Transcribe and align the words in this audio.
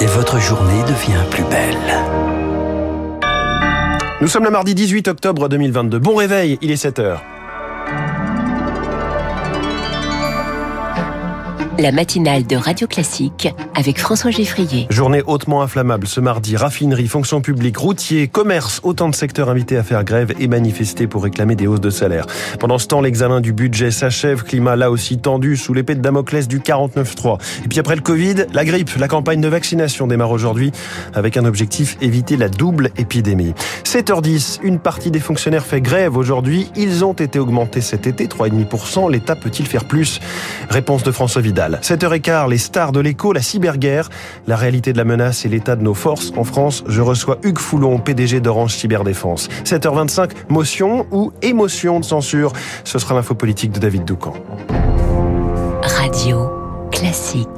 Et 0.00 0.06
votre 0.06 0.38
journée 0.38 0.82
devient 0.82 1.24
plus 1.30 1.44
belle. 1.44 1.76
Nous 4.20 4.28
sommes 4.28 4.44
le 4.44 4.50
mardi 4.50 4.74
18 4.74 5.08
octobre 5.08 5.48
2022. 5.48 5.98
Bon 5.98 6.14
réveil, 6.14 6.58
il 6.60 6.70
est 6.70 6.76
7 6.76 6.98
heures. 6.98 7.22
La 11.78 11.92
matinale 11.92 12.44
de 12.44 12.56
Radio 12.56 12.88
Classique 12.88 13.48
avec 13.76 14.00
François 14.00 14.32
Geffrier. 14.32 14.88
Journée 14.90 15.22
hautement 15.26 15.62
inflammable 15.62 16.08
ce 16.08 16.20
mardi. 16.20 16.56
Raffinerie, 16.56 17.06
fonction 17.06 17.40
publique, 17.40 17.76
routier, 17.76 18.26
commerce, 18.26 18.80
autant 18.82 19.08
de 19.08 19.14
secteurs 19.14 19.48
invités 19.48 19.76
à 19.76 19.84
faire 19.84 20.02
grève 20.02 20.34
et 20.40 20.48
manifester 20.48 21.06
pour 21.06 21.22
réclamer 21.22 21.54
des 21.54 21.68
hausses 21.68 21.80
de 21.80 21.90
salaire. 21.90 22.26
Pendant 22.58 22.78
ce 22.78 22.88
temps, 22.88 23.00
l'examen 23.00 23.40
du 23.40 23.52
budget 23.52 23.92
s'achève. 23.92 24.42
Climat 24.42 24.74
là 24.74 24.90
aussi 24.90 25.18
tendu 25.18 25.56
sous 25.56 25.72
l'épée 25.72 25.94
de 25.94 26.00
Damoclès 26.00 26.48
du 26.48 26.58
49-3. 26.58 27.38
Et 27.64 27.68
puis 27.68 27.78
après 27.78 27.94
le 27.94 28.02
Covid, 28.02 28.46
la 28.52 28.64
grippe, 28.64 28.96
la 28.96 29.06
campagne 29.06 29.40
de 29.40 29.48
vaccination 29.48 30.08
démarre 30.08 30.32
aujourd'hui 30.32 30.72
avec 31.14 31.36
un 31.36 31.44
objectif 31.44 31.96
éviter 32.00 32.36
la 32.36 32.48
double 32.48 32.90
épidémie. 32.96 33.54
7h10, 33.84 34.58
une 34.64 34.80
partie 34.80 35.12
des 35.12 35.20
fonctionnaires 35.20 35.64
fait 35.64 35.80
grève 35.80 36.16
aujourd'hui. 36.16 36.68
Ils 36.76 37.04
ont 37.04 37.12
été 37.12 37.38
augmentés 37.38 37.82
cet 37.82 38.08
été, 38.08 38.26
3,5%. 38.26 39.10
L'État 39.12 39.36
peut-il 39.36 39.66
faire 39.66 39.84
plus? 39.84 40.18
Réponse 40.70 41.04
de 41.04 41.12
François 41.12 41.40
Vidal. 41.40 41.67
7h15, 41.76 42.48
les 42.48 42.58
stars 42.58 42.92
de 42.92 43.00
l'écho, 43.00 43.32
la 43.32 43.42
cyberguerre, 43.42 44.08
la 44.46 44.56
réalité 44.56 44.92
de 44.92 44.98
la 44.98 45.04
menace 45.04 45.44
et 45.44 45.48
l'état 45.48 45.76
de 45.76 45.82
nos 45.82 45.94
forces 45.94 46.32
en 46.36 46.44
France. 46.44 46.84
Je 46.86 47.00
reçois 47.00 47.38
Hugues 47.42 47.58
Foulon, 47.58 47.98
PDG 47.98 48.40
d'Orange 48.40 48.74
Cyberdéfense. 48.74 49.48
7h25, 49.64 50.30
motion 50.48 51.06
ou 51.10 51.32
émotion 51.42 52.00
de 52.00 52.04
censure. 52.04 52.52
Ce 52.84 52.98
sera 52.98 53.14
l'info 53.14 53.34
politique 53.34 53.72
de 53.72 53.80
David 53.80 54.04
Doucan. 54.04 54.34
Radio 55.82 56.50
classique. 56.90 57.48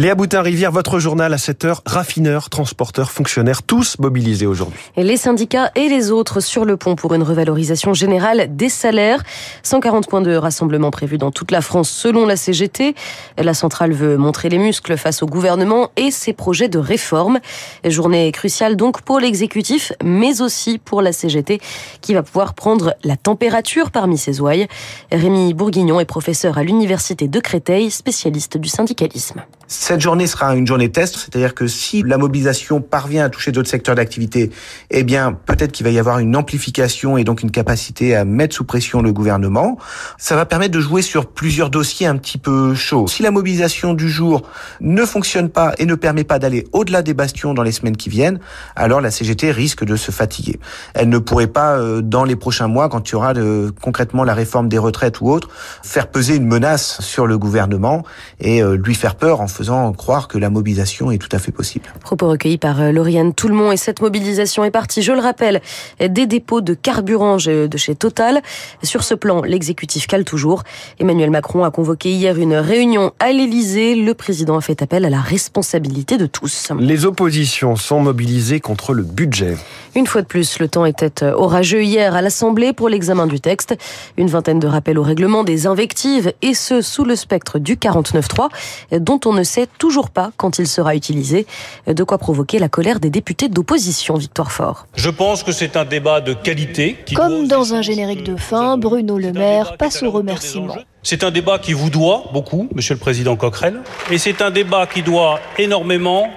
Léa 0.00 0.14
Boutin-Rivière, 0.14 0.72
votre 0.72 0.98
journal 0.98 1.30
à 1.34 1.36
7h, 1.36 1.80
raffineurs, 1.84 2.48
transporteurs, 2.48 3.10
fonctionnaires, 3.10 3.62
tous 3.62 3.98
mobilisés 3.98 4.46
aujourd'hui. 4.46 4.80
Les 4.96 5.18
syndicats 5.18 5.70
et 5.74 5.90
les 5.90 6.10
autres 6.10 6.40
sur 6.40 6.64
le 6.64 6.78
pont 6.78 6.96
pour 6.96 7.12
une 7.12 7.22
revalorisation 7.22 7.92
générale 7.92 8.56
des 8.56 8.70
salaires. 8.70 9.22
140 9.62 10.08
points 10.08 10.22
de 10.22 10.34
rassemblement 10.34 10.90
prévus 10.90 11.18
dans 11.18 11.30
toute 11.30 11.50
la 11.50 11.60
France 11.60 11.90
selon 11.90 12.24
la 12.24 12.36
CGT. 12.36 12.94
La 13.36 13.52
centrale 13.52 13.92
veut 13.92 14.16
montrer 14.16 14.48
les 14.48 14.56
muscles 14.56 14.96
face 14.96 15.22
au 15.22 15.26
gouvernement 15.26 15.90
et 15.98 16.10
ses 16.10 16.32
projets 16.32 16.70
de 16.70 16.78
réforme. 16.78 17.38
Journée 17.84 18.32
cruciale 18.32 18.76
donc 18.76 19.02
pour 19.02 19.20
l'exécutif, 19.20 19.92
mais 20.02 20.40
aussi 20.40 20.78
pour 20.78 21.02
la 21.02 21.12
CGT 21.12 21.60
qui 22.00 22.14
va 22.14 22.22
pouvoir 22.22 22.54
prendre 22.54 22.94
la 23.04 23.18
température 23.18 23.90
parmi 23.90 24.16
ses 24.16 24.40
ouailles. 24.40 24.66
Rémi 25.12 25.52
Bourguignon 25.52 26.00
est 26.00 26.06
professeur 26.06 26.56
à 26.56 26.62
l'université 26.64 27.28
de 27.28 27.38
Créteil, 27.38 27.90
spécialiste 27.90 28.56
du 28.56 28.70
syndicalisme. 28.70 29.42
Cette 29.72 30.00
journée 30.00 30.26
sera 30.26 30.56
une 30.56 30.66
journée 30.66 30.90
test, 30.90 31.14
c'est-à-dire 31.14 31.54
que 31.54 31.68
si 31.68 32.02
la 32.02 32.18
mobilisation 32.18 32.80
parvient 32.80 33.26
à 33.26 33.28
toucher 33.28 33.52
d'autres 33.52 33.68
secteurs 33.68 33.94
d'activité, 33.94 34.50
eh 34.90 35.04
bien, 35.04 35.32
peut-être 35.46 35.70
qu'il 35.70 35.84
va 35.84 35.90
y 35.92 35.98
avoir 36.00 36.18
une 36.18 36.34
amplification 36.34 37.16
et 37.16 37.22
donc 37.22 37.44
une 37.44 37.52
capacité 37.52 38.16
à 38.16 38.24
mettre 38.24 38.56
sous 38.56 38.64
pression 38.64 39.00
le 39.00 39.12
gouvernement. 39.12 39.78
Ça 40.18 40.34
va 40.34 40.44
permettre 40.44 40.72
de 40.72 40.80
jouer 40.80 41.02
sur 41.02 41.26
plusieurs 41.26 41.70
dossiers 41.70 42.08
un 42.08 42.16
petit 42.16 42.36
peu 42.36 42.74
chauds. 42.74 43.06
Si 43.06 43.22
la 43.22 43.30
mobilisation 43.30 43.94
du 43.94 44.10
jour 44.10 44.42
ne 44.80 45.04
fonctionne 45.04 45.48
pas 45.48 45.72
et 45.78 45.86
ne 45.86 45.94
permet 45.94 46.24
pas 46.24 46.40
d'aller 46.40 46.66
au-delà 46.72 47.02
des 47.02 47.14
bastions 47.14 47.54
dans 47.54 47.62
les 47.62 47.70
semaines 47.70 47.96
qui 47.96 48.08
viennent, 48.08 48.40
alors 48.74 49.00
la 49.00 49.12
CGT 49.12 49.52
risque 49.52 49.84
de 49.84 49.94
se 49.94 50.10
fatiguer. 50.10 50.58
Elle 50.94 51.10
ne 51.10 51.18
pourrait 51.18 51.46
pas, 51.46 51.78
euh, 51.78 52.00
dans 52.02 52.24
les 52.24 52.34
prochains 52.34 52.66
mois, 52.66 52.88
quand 52.88 53.08
il 53.08 53.12
y 53.12 53.14
aura 53.14 53.34
de, 53.34 53.72
concrètement 53.80 54.24
la 54.24 54.34
réforme 54.34 54.68
des 54.68 54.78
retraites 54.78 55.20
ou 55.20 55.30
autre, 55.30 55.48
faire 55.84 56.08
peser 56.08 56.34
une 56.34 56.48
menace 56.48 57.00
sur 57.00 57.28
le 57.28 57.38
gouvernement 57.38 58.02
et 58.40 58.64
euh, 58.64 58.74
lui 58.74 58.96
faire 58.96 59.14
peur 59.14 59.40
en 59.40 59.46
faisant 59.46 59.59
croire 59.96 60.28
que 60.28 60.38
la 60.38 60.50
mobilisation 60.50 61.10
est 61.10 61.18
tout 61.18 61.28
à 61.32 61.38
fait 61.38 61.52
possible. 61.52 61.92
Propos 62.00 62.28
recueillis 62.28 62.58
par 62.58 62.80
euh, 62.80 62.92
Lauriane 62.92 63.34
Toulmont 63.34 63.72
et 63.72 63.76
cette 63.76 64.00
mobilisation 64.00 64.64
est 64.64 64.70
partie, 64.70 65.02
je 65.02 65.12
le 65.12 65.20
rappelle, 65.20 65.60
des 66.00 66.26
dépôts 66.26 66.60
de 66.60 66.74
carburant 66.74 67.36
de 67.36 67.76
chez 67.76 67.94
Total. 67.94 68.42
Sur 68.82 69.04
ce 69.04 69.14
plan, 69.14 69.42
l'exécutif 69.42 70.06
cale 70.06 70.24
toujours. 70.24 70.64
Emmanuel 70.98 71.30
Macron 71.30 71.64
a 71.64 71.70
convoqué 71.70 72.10
hier 72.10 72.38
une 72.38 72.54
réunion 72.54 73.12
à 73.18 73.32
l'Elysée. 73.32 73.94
Le 73.94 74.14
président 74.14 74.56
a 74.56 74.60
fait 74.60 74.82
appel 74.82 75.04
à 75.04 75.10
la 75.10 75.20
responsabilité 75.20 76.16
de 76.16 76.26
tous. 76.26 76.72
Les 76.78 77.04
oppositions 77.04 77.76
sont 77.76 78.00
mobilisées 78.00 78.60
contre 78.60 78.94
le 78.94 79.02
budget. 79.02 79.56
Une 79.96 80.06
fois 80.06 80.22
de 80.22 80.26
plus, 80.26 80.58
le 80.60 80.68
temps 80.68 80.84
était 80.84 81.24
euh, 81.24 81.32
orageux 81.34 81.82
hier 81.82 82.14
à 82.14 82.22
l'Assemblée 82.22 82.72
pour 82.72 82.88
l'examen 82.88 83.26
du 83.26 83.40
texte. 83.40 83.76
Une 84.16 84.28
vingtaine 84.28 84.60
de 84.60 84.66
rappels 84.66 84.98
au 84.98 85.02
règlement, 85.02 85.42
des 85.42 85.66
invectives, 85.66 86.32
et 86.42 86.54
ce 86.54 86.80
sous 86.80 87.04
le 87.04 87.16
spectre 87.16 87.58
du 87.58 87.76
49.3, 87.76 89.00
dont 89.00 89.20
on 89.24 89.32
ne 89.32 89.42
sait 89.50 89.68
toujours 89.78 90.10
pas 90.10 90.30
quand 90.36 90.58
il 90.58 90.66
sera 90.66 90.94
utilisé. 90.94 91.46
De 91.86 92.04
quoi 92.04 92.18
provoquer 92.18 92.58
la 92.58 92.68
colère 92.68 93.00
des 93.00 93.10
députés 93.10 93.48
d'opposition, 93.48 94.14
Victoire 94.14 94.52
Fort. 94.52 94.86
Je 94.94 95.10
pense 95.10 95.42
que 95.42 95.52
c'est 95.52 95.76
un 95.76 95.84
débat 95.84 96.20
de 96.20 96.32
qualité. 96.32 96.96
Comme 97.14 97.48
dans 97.48 97.74
un 97.74 97.82
générique 97.82 98.22
de 98.24 98.36
fin, 98.36 98.76
Bruno 98.76 99.18
Le 99.18 99.32
Maire 99.32 99.76
passe 99.76 100.02
au 100.02 100.10
remerciement. 100.10 100.76
C'est 101.02 101.24
un 101.24 101.30
débat 101.30 101.58
qui 101.58 101.72
vous 101.72 101.90
doit 101.90 102.24
beaucoup, 102.32 102.68
Monsieur 102.74 102.94
le 102.94 103.00
Président 103.00 103.36
Coquerel, 103.36 103.80
et 104.10 104.18
c'est 104.18 104.42
un 104.42 104.50
débat 104.50 104.86
qui 104.86 105.02
doit 105.02 105.40
énormément 105.58 106.28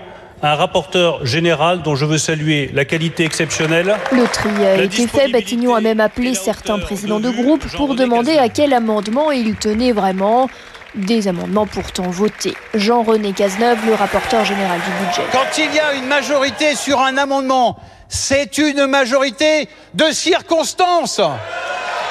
un 0.41 0.56
rapporteur 0.56 1.25
général 1.25 1.81
dont 1.84 1.95
je 1.95 2.06
veux 2.06 2.18
saluer 2.18 2.69
la 2.74 2.84
qualité 2.84 3.24
exceptionnelle. 3.24 3.95
Le 4.12 4.25
tri 4.25 4.66
a 4.66 4.84
été 4.84 5.07
fait. 5.07 5.31
Batignon 5.31 5.74
a 5.74 5.81
même 5.81 6.01
appelé 6.01 6.34
certains 6.34 6.80
présidents 6.80 7.22
de 7.22 7.30
groupe 7.30 7.66
pour 7.78 7.95
demander 7.95 8.38
à 8.38 8.50
quel 8.50 8.74
amendement 8.74 9.31
il 9.31 9.56
tenait 9.56 9.94
vraiment. 9.94 10.50
Des 10.95 11.27
amendements 11.27 11.65
pourtant 11.65 12.09
votés. 12.09 12.53
Jean-René 12.75 13.33
Cazeneuve, 13.33 13.83
le 13.87 13.95
rapporteur 13.95 14.45
général 14.45 14.79
du 14.79 15.05
budget. 15.05 15.23
Quand 15.31 15.57
il 15.57 15.73
y 15.73 15.79
a 15.79 15.95
une 15.95 16.05
majorité 16.05 16.75
sur 16.75 17.01
un 17.01 17.17
amendement, 17.17 17.77
c'est 18.09 18.59
une 18.59 18.85
majorité 18.85 19.67
de 19.95 20.11
circonstances. 20.11 21.19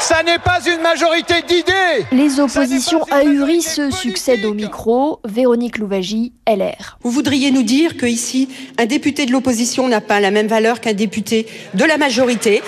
Ça 0.00 0.24
n'est 0.24 0.40
pas 0.40 0.58
une 0.66 0.80
majorité 0.80 1.42
d'idées. 1.42 2.04
Les 2.10 2.40
oppositions 2.40 3.04
ahurissent 3.12 3.88
succèdent 3.90 4.44
au 4.44 4.52
micro. 4.52 5.20
Véronique 5.24 5.78
Louvagie, 5.78 6.32
LR. 6.48 6.98
Vous 7.02 7.12
voudriez 7.12 7.52
nous 7.52 7.62
dire 7.62 7.96
que 7.96 8.06
ici, 8.06 8.48
un 8.78 8.86
député 8.86 9.26
de 9.26 9.30
l'opposition 9.30 9.86
n'a 9.86 10.00
pas 10.00 10.18
la 10.18 10.32
même 10.32 10.48
valeur 10.48 10.80
qu'un 10.80 10.92
député 10.92 11.46
de 11.74 11.84
la 11.84 11.98
majorité. 11.98 12.64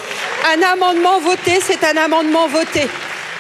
Un 0.56 0.62
amendement 0.62 1.18
voté, 1.18 1.58
c'est 1.60 1.82
un 1.82 1.96
amendement 1.96 2.46
voté. 2.46 2.82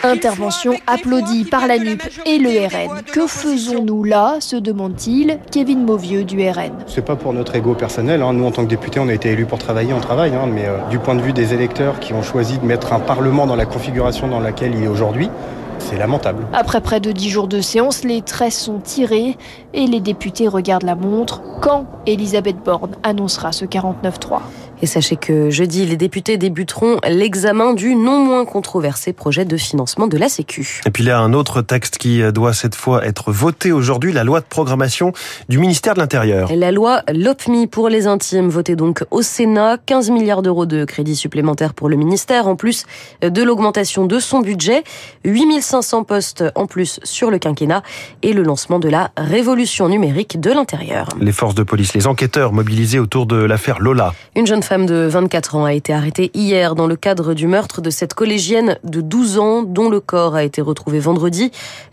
Intervention 0.04 0.74
applaudie 0.86 1.46
par 1.46 1.66
la 1.66 1.78
NUP 1.78 2.02
et 2.26 2.36
le 2.36 2.50
RN. 2.66 3.02
Que 3.10 3.26
faisons-nous 3.26 4.04
là 4.04 4.36
se 4.38 4.54
demande-t-il 4.54 5.38
Kevin 5.50 5.82
Mauvieux 5.82 6.24
du 6.24 6.46
RN. 6.46 6.72
C'est 6.86 7.06
pas 7.06 7.16
pour 7.16 7.32
notre 7.32 7.54
ego 7.54 7.72
personnel. 7.72 8.20
Hein. 8.20 8.34
Nous, 8.34 8.44
en 8.44 8.50
tant 8.50 8.64
que 8.64 8.68
députés, 8.68 9.00
on 9.00 9.08
a 9.08 9.14
été 9.14 9.30
élus 9.30 9.46
pour 9.46 9.58
travailler, 9.58 9.94
on 9.94 10.00
travaille. 10.00 10.34
Hein. 10.34 10.46
Mais 10.52 10.66
euh, 10.66 10.76
du 10.90 10.98
point 10.98 11.14
de 11.14 11.22
vue 11.22 11.32
des 11.32 11.54
électeurs 11.54 12.00
qui 12.00 12.12
ont 12.12 12.22
choisi 12.22 12.58
de 12.58 12.66
mettre 12.66 12.92
un 12.92 13.00
Parlement 13.00 13.46
dans 13.46 13.56
la 13.56 13.64
configuration 13.64 14.28
dans 14.28 14.40
laquelle 14.40 14.74
il 14.74 14.84
est 14.84 14.88
aujourd'hui, 14.88 15.30
c'est 15.78 15.96
lamentable. 15.96 16.46
Après 16.52 16.82
près 16.82 17.00
de 17.00 17.10
dix 17.10 17.30
jours 17.30 17.48
de 17.48 17.62
séance, 17.62 18.04
les 18.04 18.20
traits 18.20 18.52
sont 18.52 18.80
tirés 18.80 19.38
et 19.72 19.86
les 19.86 20.00
députés 20.00 20.48
regardent 20.48 20.84
la 20.84 20.96
montre. 20.96 21.40
Quand 21.62 21.86
Elisabeth 22.06 22.56
Borne 22.62 22.92
annoncera 23.04 23.52
ce 23.52 23.64
49-3 23.64 24.40
et 24.84 24.86
sachez 24.86 25.16
que 25.16 25.48
jeudi, 25.48 25.86
les 25.86 25.96
députés 25.96 26.36
débuteront 26.36 26.98
l'examen 27.08 27.72
du 27.72 27.94
non 27.94 28.18
moins 28.18 28.44
controversé 28.44 29.14
projet 29.14 29.46
de 29.46 29.56
financement 29.56 30.08
de 30.08 30.18
la 30.18 30.28
Sécu. 30.28 30.82
Et 30.84 30.90
puis 30.90 31.04
il 31.04 31.06
y 31.06 31.10
a 31.10 31.18
un 31.18 31.32
autre 31.32 31.62
texte 31.62 31.96
qui 31.96 32.20
doit 32.32 32.52
cette 32.52 32.74
fois 32.74 33.02
être 33.06 33.32
voté 33.32 33.72
aujourd'hui, 33.72 34.12
la 34.12 34.24
loi 34.24 34.40
de 34.40 34.44
programmation 34.44 35.14
du 35.48 35.56
ministère 35.56 35.94
de 35.94 36.00
l'Intérieur. 36.00 36.50
La 36.54 36.70
loi 36.70 37.00
LOPMI 37.10 37.66
pour 37.66 37.88
les 37.88 38.06
intimes, 38.06 38.50
votée 38.50 38.76
donc 38.76 39.04
au 39.10 39.22
Sénat, 39.22 39.78
15 39.86 40.10
milliards 40.10 40.42
d'euros 40.42 40.66
de 40.66 40.84
crédits 40.84 41.16
supplémentaires 41.16 41.72
pour 41.72 41.88
le 41.88 41.96
ministère, 41.96 42.46
en 42.46 42.54
plus 42.54 42.84
de 43.22 43.42
l'augmentation 43.42 44.04
de 44.04 44.18
son 44.18 44.40
budget, 44.40 44.84
8500 45.24 46.04
postes 46.04 46.44
en 46.56 46.66
plus 46.66 47.00
sur 47.04 47.30
le 47.30 47.38
quinquennat 47.38 47.82
et 48.20 48.34
le 48.34 48.42
lancement 48.42 48.78
de 48.78 48.90
la 48.90 49.12
révolution 49.16 49.88
numérique 49.88 50.38
de 50.38 50.50
l'intérieur. 50.50 51.08
Les 51.18 51.32
forces 51.32 51.54
de 51.54 51.62
police, 51.62 51.94
les 51.94 52.06
enquêteurs 52.06 52.52
mobilisés 52.52 52.98
autour 52.98 53.24
de 53.24 53.36
l'affaire 53.36 53.80
Lola. 53.80 54.12
Une 54.36 54.46
jeune 54.46 54.62
femme 54.62 54.73
femme 54.74 54.86
de 54.86 55.06
24 55.08 55.54
ans 55.54 55.64
a 55.66 55.72
été 55.72 55.92
arrêtée 55.92 56.32
hier 56.34 56.74
dans 56.74 56.88
le 56.88 56.96
cadre 56.96 57.32
du 57.32 57.46
meurtre 57.46 57.80
de 57.80 57.90
cette 57.90 58.12
collégienne 58.12 58.76
de 58.82 59.00
12 59.00 59.38
ans 59.38 59.62
dont 59.62 59.88
le 59.88 60.00
corps 60.00 60.34
a 60.34 60.42
été 60.42 60.60
retrouvé 60.60 60.98
vendredi 60.98 61.52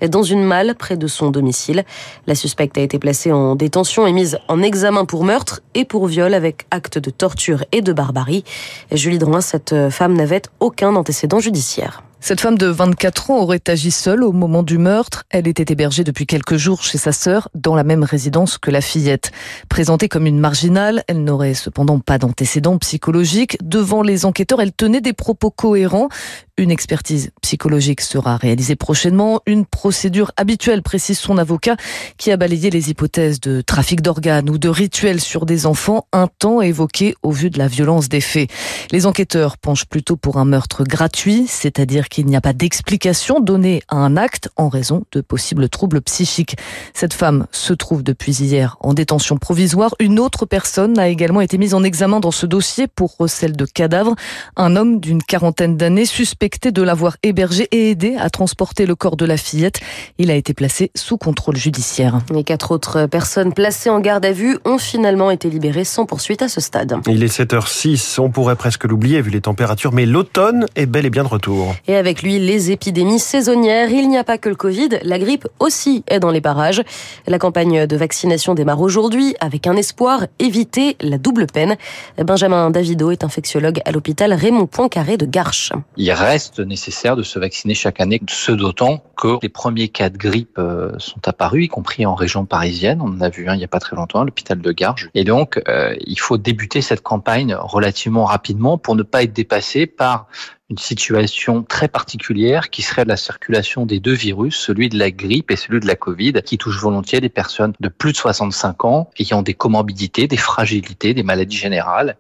dans 0.10 0.24
une 0.24 0.44
malle 0.44 0.74
près 0.74 0.98
de 0.98 1.06
son 1.06 1.30
domicile. 1.30 1.84
La 2.26 2.34
suspecte 2.34 2.80
a 2.80 2.82
été 2.82 2.98
placée 2.98 3.32
en 3.32 3.54
détention 3.54 4.08
et 4.08 4.12
mise 4.12 4.40
en 4.48 4.64
examen 4.64 5.06
pour 5.06 5.24
meurtre 5.24 5.62
et 5.76 5.86
pour 5.86 6.08
viol 6.08 6.34
avec 6.34 6.66
acte 6.72 6.98
de 6.98 7.12
torture 7.12 7.64
et 7.72 7.82
de 7.82 7.94
barbarie. 7.94 8.44
Julie 8.92 9.20
Drouin, 9.20 9.42
cette 9.42 9.76
femme 9.92 10.16
n'avait 10.16 10.42
aucun 10.60 10.96
antécédent 10.96 11.40
judiciaire. 11.40 12.02
Cette 12.24 12.40
femme 12.40 12.56
de 12.56 12.68
24 12.68 13.32
ans 13.32 13.40
aurait 13.40 13.64
agi 13.66 13.90
seule 13.90 14.24
au 14.24 14.32
moment 14.32 14.62
du 14.62 14.78
meurtre. 14.78 15.24
Elle 15.32 15.48
était 15.48 15.74
hébergée 15.74 16.04
depuis 16.04 16.28
quelques 16.28 16.56
jours 16.56 16.84
chez 16.84 17.00
sa 17.00 17.12
sœur 17.12 17.50
dans 17.56 17.74
la 17.74 17.84
même 17.84 18.04
résidence 18.04 18.60
que 18.60 18.70
la 18.70 18.80
fillette. 18.80 19.32
Présentée 19.70 20.08
comme 20.08 20.28
une 20.28 20.40
marginale, 20.40 21.04
elle 21.08 21.24
n'aurait 21.24 21.56
cependant 21.56 22.00
pas 22.00 22.20
d'antécédents 22.20 22.78
psychologiques. 22.78 23.58
Devant 23.64 24.04
les 24.04 24.26
enquêteurs, 24.26 24.62
elle 24.62 24.72
tenait 24.72 25.02
des 25.02 25.14
propos 25.14 25.50
cohérents. 25.50 26.10
Une 26.58 26.70
expertise 26.70 27.32
psychologique 27.42 28.02
sera 28.02 28.38
réalisée 28.38 28.76
prochainement. 28.76 29.42
Une 29.48 29.66
procédure 29.66 30.32
habituelle, 30.38 30.84
précise 30.84 31.18
son 31.18 31.40
avocat, 31.40 31.76
qui 32.18 32.30
a 32.30 32.38
balayé 32.38 32.70
les 32.70 32.92
hypothèses 32.92 33.40
de 33.40 33.62
trafic 33.62 34.02
d'organes 34.02 34.48
ou 34.48 34.60
de 34.60 34.70
rituels 34.70 35.22
sur 35.22 35.48
des 35.48 35.66
enfants, 35.66 36.06
un 36.14 36.28
temps 36.28 36.62
évoqué 36.62 37.16
au 37.24 37.32
vu 37.32 37.50
de 37.50 37.58
la 37.58 37.68
violence 37.68 38.10
des 38.10 38.22
faits. 38.22 38.52
Les 38.92 39.08
enquêteurs 39.08 39.58
penchent 39.58 39.88
plutôt 39.88 40.18
pour 40.18 40.38
un 40.38 40.46
meurtre 40.46 40.84
gratuit, 40.84 41.46
c'est-à-dire 41.48 42.10
qu'il 42.12 42.28
n'y 42.28 42.36
a 42.36 42.42
pas 42.42 42.54
d'explication 42.54 43.40
donnée 43.40 43.82
à 43.88 43.96
un 43.96 44.18
acte 44.18 44.50
en 44.58 44.70
raison 44.70 45.04
de 45.14 45.22
possibles 45.22 45.70
troubles 45.70 46.02
psychiques. 46.02 46.58
Cette 46.94 47.14
femme 47.14 47.48
se 47.52 47.74
trouve 47.74 48.04
depuis 48.04 48.34
hier 48.34 48.78
en 48.82 48.94
détention 48.94 49.38
provisoire. 49.38 49.96
Une 50.00 50.20
autre 50.20 50.46
personne 50.46 51.00
a 51.00 51.08
également 51.08 51.42
été 51.42 51.58
mise 51.58 51.74
en 51.74 51.84
examen 51.84 52.20
dans 52.20 52.32
ce 52.32 52.46
dossier 52.46 52.88
pour 52.88 53.16
recel 53.18 53.56
de 53.56 53.66
cadavres. 53.66 54.16
Un 54.58 54.76
homme 54.76 55.00
d'une 55.00 55.24
quarantaine 55.24 55.78
d'années 55.78 56.06
suspecté 56.06 56.72
de 56.72 56.82
l'avoir 56.84 57.16
hébergé 57.24 57.68
et 57.72 57.92
aidé 57.92 58.18
à 58.20 58.30
transporter 58.30 58.86
le 58.86 58.96
corps 58.96 59.16
de 59.16 59.26
la 59.26 59.38
fillette. 59.38 59.80
Il 60.18 60.30
a 60.30 60.36
été 60.36 60.54
placé 60.54 60.92
sous 60.96 61.18
contrôle 61.18 61.56
judiciaire. 61.56 62.20
Les 62.34 62.44
quatre 62.44 62.72
autres 62.72 63.06
personnes 63.06 63.54
placées 63.54 63.90
en 63.90 64.02
garde 64.02 64.26
à 64.26 64.34
vue 64.34 64.60
ont 64.66 64.78
finalement 64.78 65.32
été 65.32 65.50
libérées 65.50 65.86
sans 65.86 66.06
poursuite 66.06 66.42
à 66.42 66.50
ce 66.50 66.60
stade. 66.60 66.98
Il 67.08 67.24
est 67.24 67.40
7h06, 67.40 68.20
on 68.20 68.30
pourrait 68.30 68.58
presque 68.58 68.84
l'oublier 68.84 69.22
vu 69.22 69.32
les 69.32 69.42
températures, 69.42 69.94
mais 69.94 70.06
l'automne 70.06 70.66
est 70.76 70.86
bel 70.86 71.06
et 71.06 71.10
bien 71.10 71.24
de 71.24 71.30
retour. 71.30 71.74
Et 71.88 71.96
avec 72.02 72.24
lui, 72.24 72.40
les 72.40 72.72
épidémies 72.72 73.20
saisonnières. 73.20 73.92
Il 73.92 74.10
n'y 74.10 74.18
a 74.18 74.24
pas 74.24 74.40
que 74.40 74.50
le 74.50 74.56
Covid, 74.56 74.90
la 75.04 75.20
grippe 75.20 75.48
aussi 75.60 76.04
est 76.08 76.20
dans 76.20 76.32
les 76.32 76.42
parages. 76.42 76.82
La 77.28 77.38
campagne 77.38 77.86
de 77.86 77.96
vaccination 77.96 78.56
démarre 78.56 78.82
aujourd'hui 78.82 79.36
avec 79.40 79.68
un 79.68 79.76
espoir, 79.76 80.26
éviter 80.40 80.98
la 81.00 81.20
double 81.20 81.46
peine. 81.46 81.76
Benjamin 82.18 82.72
Davido 82.72 83.12
est 83.12 83.24
infectiologue 83.24 83.82
à 83.86 83.92
l'hôpital 83.92 84.34
Raymond 84.34 84.66
Poincaré 84.66 85.16
de 85.16 85.28
Garches. 85.28 85.74
Il 85.96 86.12
reste 86.12 86.60
nécessaire 86.60 87.16
de 87.16 87.22
se 87.22 87.38
vacciner 87.38 87.76
chaque 87.76 88.02
année, 88.02 88.20
ce 88.28 88.52
d'autant 88.52 89.04
que 89.22 89.38
les 89.42 89.50
premiers 89.50 89.88
cas 89.88 90.10
de 90.10 90.18
grippe 90.18 90.58
euh, 90.58 90.94
sont 90.98 91.28
apparus, 91.28 91.66
y 91.66 91.68
compris 91.68 92.06
en 92.06 92.16
région 92.16 92.46
parisienne. 92.46 93.00
On 93.02 93.10
en 93.10 93.22
a 93.22 93.30
vu 93.30 93.48
un 93.48 93.54
il 93.54 93.60
n'y 93.60 93.64
a 93.64 93.68
pas 93.68 93.80
très 93.80 93.96
longtemps, 93.96 94.24
l'hôpital 94.24 94.60
de 94.60 94.72
Garges. 94.72 95.10
Et 95.14 95.24
donc, 95.24 95.62
euh, 95.68 95.96
il 96.06 96.20
faut 96.20 96.38
débuter 96.38 96.82
cette 96.82 97.02
campagne 97.02 97.56
relativement 97.56 98.26
rapidement 98.26 98.80
pour 98.80 98.96
ne 98.96 99.04
pas 99.04 99.24
être 99.24 99.34
dépassé 99.34 99.86
par 99.86 100.28
une 100.72 100.78
situation 100.78 101.64
très 101.64 101.90
particulière 101.90 102.70
qui 102.70 102.82
serait 102.82 103.04
la 103.04 103.18
circulation 103.18 103.86
des 103.86 104.00
deux 104.00 104.14
virus, 104.14 104.56
celui 104.56 104.88
de 104.88 104.98
la 104.98 105.12
grippe 105.12 105.52
et 105.52 105.58
celui 105.58 105.82
de 105.82 105.86
la 105.86 105.96
Covid, 105.96 106.34
qui 106.46 106.58
touche 106.58 106.80
volontiers 106.80 107.20
des 107.20 107.30
personnes 107.30 107.74
de 107.82 107.90
plus 107.90 108.14
de 108.14 108.18
65 108.18 108.86
ans 108.86 109.10
ayant 109.20 109.42
des 109.42 109.54
comorbidités, 109.54 110.28
des 110.28 110.38
fragilités, 110.38 111.14
des 111.14 111.24
maladies 111.24 111.58
générales. 111.58 112.16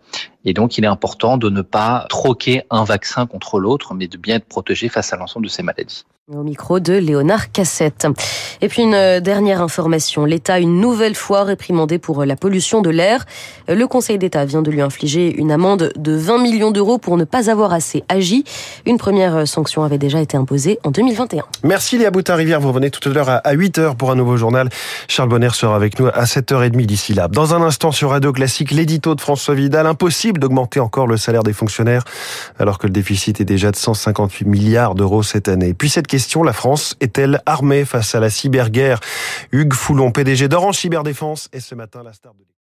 Et 0.46 0.54
donc, 0.54 0.78
il 0.78 0.84
est 0.84 0.88
important 0.88 1.38
de 1.38 1.50
ne 1.50 1.62
pas 1.62 2.06
troquer 2.10 2.64
un 2.70 2.84
vaccin 2.84 3.26
contre 3.26 3.60
l'autre, 3.60 3.94
mais 3.94 4.08
de 4.08 4.18
bien 4.18 4.38
être 4.38 4.46
protégé 4.46 4.90
face 4.90 5.14
à 5.14 5.18
l'ensemble 5.18 5.46
de 5.46 5.52
ces 5.52 5.64
maladies. 5.64 6.04
Au 6.34 6.44
micro 6.44 6.80
de 6.80 6.94
Léonard 6.94 7.52
Cassette. 7.52 8.08
Et 8.62 8.70
puis 8.70 8.84
une 8.84 8.94
euh, 8.94 9.20
dernière 9.20 9.62
information. 9.62 10.24
L'État 10.24 10.60
une 10.60 10.80
nouvelle 10.80 11.16
fois 11.16 11.44
réprimandé 11.44 11.98
pour 11.98 12.22
euh, 12.22 12.26
la 12.26 12.38
pollution 12.38 12.82
de 12.82 12.90
l'air. 12.90 13.26
Euh, 13.70 13.76
le 13.76 13.86
Conseil 13.86 14.18
d'État 14.18 14.46
vient 14.46 14.62
de 14.62 14.72
lui 14.72 14.82
infliger 14.82 15.36
une 15.36 15.52
amende 15.52 15.92
de 15.98 16.14
20 16.14 16.38
millions 16.38 16.72
d'euros 16.72 17.00
pour 17.00 17.18
ne 17.18 17.26
pas 17.26 17.50
avoir 17.50 17.74
assez 17.74 18.04
agi. 18.08 18.46
Une 18.86 18.98
première 18.98 19.46
sanction 19.46 19.84
avait 19.84 19.98
déjà 19.98 20.22
été 20.22 20.38
imposée 20.38 20.80
en 20.86 20.92
2021. 20.92 21.44
Merci 21.64 21.98
Léa 21.98 22.12
Boutin-Rivière. 22.12 22.62
Vous 22.62 22.70
revenez 22.70 22.92
tout 22.92 23.10
à 23.10 23.12
l'heure 23.12 23.30
à 23.30 23.54
8h 23.54 23.98
pour 23.98 24.12
un 24.12 24.16
nouveau 24.16 24.38
journal. 24.38 24.70
Charles 25.10 25.30
Bonner 25.30 25.50
sera 25.50 25.76
avec 25.76 26.00
nous 26.00 26.08
à 26.08 26.24
7h30 26.24 26.86
d'ici 26.86 27.14
là. 27.14 27.28
Dans 27.28 27.56
un 27.56 27.62
instant 27.62 27.92
sur 27.92 28.12
Radio 28.12 28.32
Classique, 28.32 28.72
l'édito 28.72 29.16
de 29.16 29.22
François 29.22 29.56
Vidal. 29.56 29.86
Impossible 29.86 30.31
d'augmenter 30.40 30.80
encore 30.80 31.08
le 31.08 31.18
salaire 31.18 31.44
des 31.44 31.54
fonctionnaires 31.54 32.04
alors 32.60 32.78
que 32.78 32.88
le 32.88 32.94
déficit 32.94 33.42
est 33.42 33.46
déjà 33.46 33.72
de 33.72 33.76
158 33.76 34.46
milliards 34.46 34.96
d'euros 34.96 35.24
cette 35.24 35.48
année. 35.48 35.74
Puis 35.74 35.90
cette 35.90 36.08
question 36.08 36.44
la 36.44 36.54
France 36.54 36.96
est-elle 37.00 37.42
armée 37.46 37.86
face 37.86 38.16
à 38.16 38.20
la 38.20 38.30
cyberguerre? 38.30 39.00
Hugues 39.52 39.74
Foulon, 39.74 40.12
PDG 40.12 40.48
d'Orange 40.48 40.78
Cyberdéfense, 40.78 41.50
est 41.54 41.60
ce 41.60 41.76
matin 41.76 42.04
la 42.04 42.14
star 42.14 42.34
de 42.34 42.44